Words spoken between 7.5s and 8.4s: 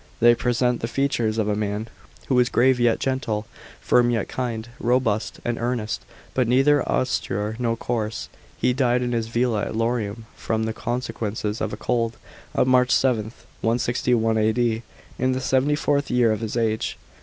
nor coarse.